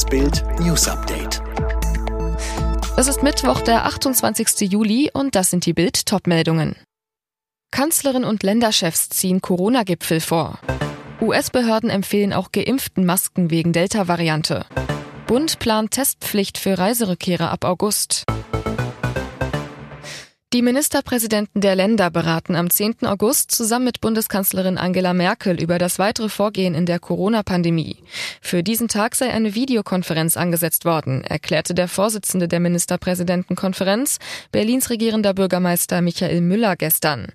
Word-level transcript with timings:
Das 0.00 0.08
Bild 0.08 0.42
News 0.60 0.88
Update. 0.88 1.42
Es 2.96 3.06
ist 3.06 3.22
Mittwoch, 3.22 3.60
der 3.60 3.84
28. 3.84 4.72
Juli 4.72 5.10
und 5.12 5.34
das 5.34 5.50
sind 5.50 5.66
die 5.66 5.74
Bild 5.74 6.06
Topmeldungen. 6.06 6.74
Kanzlerin 7.70 8.24
und 8.24 8.42
Länderchefs 8.42 9.10
ziehen 9.10 9.42
Corona-Gipfel 9.42 10.20
vor. 10.20 10.58
US-Behörden 11.20 11.90
empfehlen 11.90 12.32
auch 12.32 12.50
geimpften 12.50 13.04
Masken 13.04 13.50
wegen 13.50 13.74
Delta-Variante. 13.74 14.64
Bund 15.26 15.58
plant 15.58 15.90
Testpflicht 15.90 16.56
für 16.56 16.78
Reiserückkehrer 16.78 17.50
ab 17.50 17.66
August. 17.66 18.24
Die 20.52 20.62
Ministerpräsidenten 20.62 21.60
der 21.60 21.76
Länder 21.76 22.10
beraten 22.10 22.56
am 22.56 22.70
10. 22.70 23.06
August 23.06 23.52
zusammen 23.52 23.84
mit 23.84 24.00
Bundeskanzlerin 24.00 24.78
Angela 24.78 25.14
Merkel 25.14 25.62
über 25.62 25.78
das 25.78 26.00
weitere 26.00 26.28
Vorgehen 26.28 26.74
in 26.74 26.86
der 26.86 26.98
Corona-Pandemie. 26.98 27.98
Für 28.40 28.64
diesen 28.64 28.88
Tag 28.88 29.14
sei 29.14 29.30
eine 29.30 29.54
Videokonferenz 29.54 30.36
angesetzt 30.36 30.84
worden, 30.84 31.22
erklärte 31.22 31.72
der 31.72 31.86
Vorsitzende 31.86 32.48
der 32.48 32.58
Ministerpräsidentenkonferenz, 32.58 34.18
Berlins 34.50 34.90
regierender 34.90 35.34
Bürgermeister 35.34 36.00
Michael 36.00 36.40
Müller 36.40 36.74
gestern. 36.74 37.28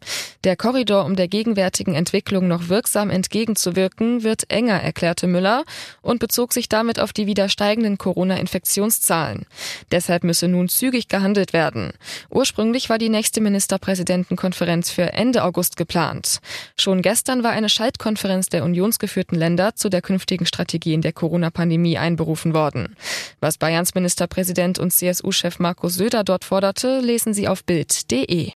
Der 0.43 0.57
Korridor, 0.57 1.05
um 1.05 1.16
der 1.16 1.29
gegenwärtigen 1.29 1.95
Entwicklung 1.95 2.49
noch 2.49 2.68
wirksam 2.68 3.09
entgegenzuwirken, 3.09 4.23
wird 4.23 4.52
enger, 4.52 4.82
erklärte 4.82 5.27
Müller 5.27 5.63
und 6.02 6.20
bezog 6.20 6.52
sich 6.52 6.68
damit 6.68 6.99
auf 6.99 7.13
die 7.13 7.27
wieder 7.27 7.48
steigenden 7.48 7.98
Corona-Infektionszahlen. 7.98 9.45
Deshalb 9.91 10.26
müsse 10.26 10.49
nun 10.49 10.68
zügig 10.68 11.07
gehandelt 11.07 11.54
werden. 11.54 11.93
Ursprünglich 12.29 12.90
war 12.90 12.98
die 12.98 13.05
die 13.05 13.09
nächste 13.09 13.40
Ministerpräsidentenkonferenz 13.40 14.90
für 14.90 15.13
Ende 15.13 15.44
August 15.44 15.77
geplant. 15.77 16.40
Schon 16.76 17.04
gestern 17.04 17.44
war 17.44 17.52
eine 17.52 17.70
Schaltkonferenz 17.70 18.48
der 18.48 18.63
unionsgeführten 18.63 19.38
Länder 19.38 19.76
zu 19.76 19.90
der 19.90 20.02
künftigen 20.02 20.48
Strategie 20.48 20.96
in 20.96 21.02
der 21.02 21.13
Corona-Pandemie 21.13 21.99
einberufen 21.99 22.55
worden. 22.55 22.96
Was 23.41 23.60
Bayerns 23.60 23.94
Ministerpräsident 23.94 24.79
und 24.79 24.90
CSU-Chef 24.90 25.60
Markus 25.60 25.94
Söder 25.94 26.24
dort 26.24 26.46
forderte, 26.46 26.99
lesen 26.99 27.35
Sie 27.35 27.48
auf 27.48 27.63
Bild.de. 27.63 28.54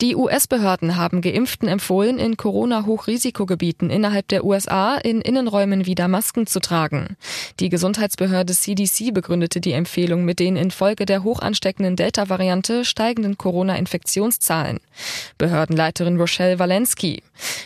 Die 0.00 0.16
US-Behörden 0.16 0.96
haben 0.96 1.20
Geimpften 1.20 1.68
empfohlen, 1.68 2.18
in 2.18 2.38
Corona-Hochrisikogebieten 2.38 3.90
innerhalb 3.90 4.28
der 4.28 4.46
USA 4.46 4.96
in 4.96 5.20
Innenräumen 5.20 5.84
wieder 5.84 6.08
Masken 6.08 6.46
zu 6.46 6.58
tragen. 6.60 7.18
Die 7.58 7.68
Gesundheitsbehörde 7.68 8.54
CDC 8.54 9.12
begründete 9.12 9.60
die 9.60 9.72
Empfehlung 9.72 10.24
mit 10.24 10.38
den 10.38 10.56
infolge 10.56 11.04
der 11.04 11.22
hochansteckenden 11.22 11.96
Delta-Variante 11.96 12.86
steigenden 12.86 13.36
Corona-Infektionszahlen. 13.36 14.80
Behördenleiterin 15.36 16.18
Rochelle 16.18 16.58
Walensky. 16.58 17.22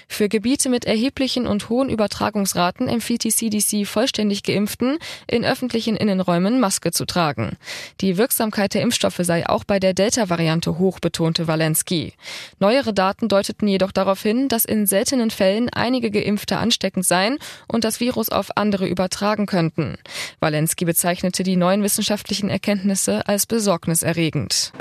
Für 0.08 0.28
Gebiete 0.28 0.68
mit 0.68 0.86
erheblichen 0.86 1.46
und 1.46 1.68
hohen 1.68 1.88
Übertragungsraten 1.88 2.88
empfiehlt 2.88 3.22
die 3.22 3.32
CDC 3.32 3.86
vollständig 3.86 4.42
Geimpften, 4.42 4.98
in 5.28 5.44
öffentlichen 5.44 5.96
Innenräumen 5.96 6.58
Maske 6.58 6.90
zu 6.90 7.04
tragen. 7.04 7.56
Die 8.00 8.16
Wirksamkeit 8.16 8.74
der 8.74 8.82
Impfstoffe 8.82 9.20
sei 9.20 9.48
auch 9.48 9.62
bei 9.62 9.78
der 9.78 9.94
Delta-Variante 9.94 10.78
hoch, 10.78 10.98
betonte 10.98 11.46
Walensky. 11.46 12.12
Neuere 12.58 12.94
Daten 12.94 13.28
deuteten 13.28 13.68
jedoch 13.68 13.92
darauf 13.92 14.22
hin, 14.22 14.48
dass 14.48 14.64
in 14.64 14.86
seltenen 14.86 15.30
Fällen 15.30 15.68
einige 15.70 16.10
Geimpfte 16.10 16.56
ansteckend 16.56 17.06
seien 17.06 17.38
und 17.68 17.84
das 17.84 18.00
Virus 18.00 18.28
auf 18.28 18.56
andere 18.56 18.86
übertragen 18.86 19.46
könnten. 19.46 19.96
Walensky 20.40 20.84
bezeichnete 20.84 21.42
die 21.42 21.56
neuen 21.56 21.82
wissenschaftlichen 21.82 22.50
Erkenntnisse 22.50 23.26
als 23.26 23.46
besorgniserregend. 23.46 24.72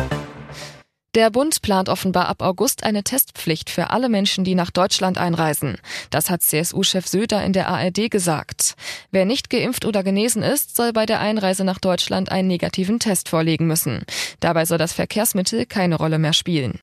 Der 1.16 1.30
Bund 1.30 1.62
plant 1.62 1.90
offenbar 1.90 2.28
ab 2.28 2.42
August 2.42 2.84
eine 2.84 3.04
Testpflicht 3.04 3.70
für 3.70 3.92
alle 3.92 4.10
Menschen, 4.10 4.44
die 4.44 4.56
nach 4.56 4.72
Deutschland 4.72 5.20
einreisen. 5.20 5.78
Das 6.10 6.32
hat 6.32 6.42
CSU-Chef 6.42 7.06
Söder 7.06 7.44
in 7.44 7.54
der 7.54 7.68
ARD 7.68 8.10
gesagt. 8.10 8.74
Wer 9.12 9.26
nicht 9.26 9.52
geimpft 9.52 9.86
oder 9.86 10.02
genesen 10.02 10.42
ist, 10.42 10.76
soll 10.76 10.92
bei 10.92 11.06
der 11.06 11.20
Einreise 11.20 11.64
nach 11.66 11.78
Deutschland 11.78 12.32
einen 12.32 12.48
negativen 12.48 12.98
Test 12.98 13.30
vorlegen 13.30 13.68
müssen. 13.68 14.06
Dabei 14.40 14.66
soll 14.66 14.80
das 14.80 14.94
Verkehrsmittel 14.94 15.68
keine 15.68 15.98
Rolle 15.98 16.18
mehr 16.18 16.34
spielen. 16.34 16.80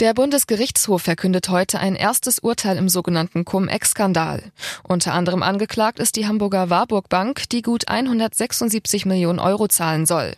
Der 0.00 0.14
Bundesgerichtshof 0.14 1.02
verkündet 1.02 1.50
heute 1.50 1.78
ein 1.78 1.94
erstes 1.94 2.38
Urteil 2.38 2.78
im 2.78 2.88
sogenannten 2.88 3.44
Cum-Ex-Skandal. 3.44 4.44
Unter 4.82 5.12
anderem 5.12 5.42
angeklagt 5.42 5.98
ist 5.98 6.16
die 6.16 6.26
Hamburger 6.26 6.70
Warburg 6.70 7.10
Bank, 7.10 7.50
die 7.50 7.60
gut 7.60 7.86
176 7.88 9.04
Millionen 9.04 9.38
Euro 9.38 9.68
zahlen 9.68 10.06
soll. 10.06 10.36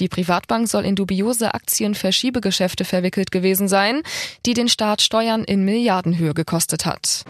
Die 0.00 0.08
Privatbank 0.08 0.66
soll 0.66 0.84
in 0.84 0.96
dubiose 0.96 1.54
Aktienverschiebegeschäfte 1.54 2.84
verwickelt 2.84 3.30
gewesen 3.30 3.68
sein, 3.68 4.02
die 4.46 4.54
den 4.54 4.68
Staat 4.68 5.00
Steuern 5.00 5.44
in 5.44 5.64
Milliardenhöhe 5.64 6.34
gekostet 6.34 6.84
hat. 6.84 7.24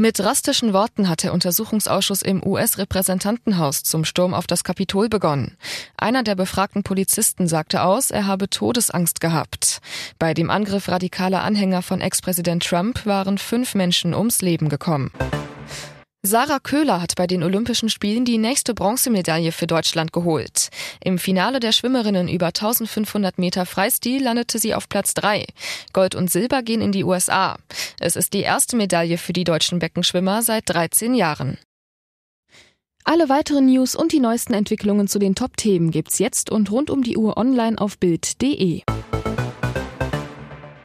Mit 0.00 0.18
drastischen 0.18 0.72
Worten 0.72 1.10
hat 1.10 1.24
der 1.24 1.34
Untersuchungsausschuss 1.34 2.22
im 2.22 2.42
US-Repräsentantenhaus 2.42 3.82
zum 3.82 4.06
Sturm 4.06 4.32
auf 4.32 4.46
das 4.46 4.64
Kapitol 4.64 5.10
begonnen. 5.10 5.58
Einer 5.98 6.22
der 6.22 6.36
befragten 6.36 6.82
Polizisten 6.82 7.46
sagte 7.46 7.82
aus, 7.82 8.10
er 8.10 8.26
habe 8.26 8.48
Todesangst 8.48 9.20
gehabt. 9.20 9.82
Bei 10.18 10.32
dem 10.32 10.48
Angriff 10.48 10.88
radikaler 10.88 11.42
Anhänger 11.42 11.82
von 11.82 12.00
Ex-Präsident 12.00 12.64
Trump 12.64 13.04
waren 13.04 13.36
fünf 13.36 13.74
Menschen 13.74 14.14
ums 14.14 14.40
Leben 14.40 14.70
gekommen. 14.70 15.10
Sarah 16.22 16.58
Köhler 16.58 17.00
hat 17.00 17.14
bei 17.16 17.26
den 17.26 17.42
Olympischen 17.42 17.88
Spielen 17.88 18.26
die 18.26 18.36
nächste 18.36 18.74
Bronzemedaille 18.74 19.52
für 19.52 19.66
Deutschland 19.66 20.12
geholt. 20.12 20.68
Im 21.02 21.18
Finale 21.18 21.60
der 21.60 21.72
Schwimmerinnen 21.72 22.28
über 22.28 22.48
1500 22.48 23.38
Meter 23.38 23.64
Freistil 23.64 24.22
landete 24.22 24.58
sie 24.58 24.74
auf 24.74 24.90
Platz 24.90 25.14
3. 25.14 25.46
Gold 25.94 26.14
und 26.14 26.30
Silber 26.30 26.62
gehen 26.62 26.82
in 26.82 26.92
die 26.92 27.04
USA. 27.04 27.56
Es 28.00 28.16
ist 28.16 28.34
die 28.34 28.42
erste 28.42 28.76
Medaille 28.76 29.16
für 29.16 29.32
die 29.32 29.44
deutschen 29.44 29.78
Beckenschwimmer 29.78 30.42
seit 30.42 30.68
13 30.68 31.14
Jahren. 31.14 31.56
Alle 33.04 33.30
weiteren 33.30 33.64
News 33.64 33.96
und 33.96 34.12
die 34.12 34.20
neuesten 34.20 34.52
Entwicklungen 34.52 35.08
zu 35.08 35.18
den 35.18 35.34
Top-Themen 35.34 35.90
gibt's 35.90 36.18
jetzt 36.18 36.50
und 36.50 36.70
rund 36.70 36.90
um 36.90 37.02
die 37.02 37.16
Uhr 37.16 37.38
online 37.38 37.78
auf 37.78 37.96
Bild.de. 37.96 38.82